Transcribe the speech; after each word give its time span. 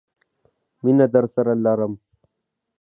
مینه 0.83 1.05
درسره 1.15 1.53
لرم! 1.63 1.93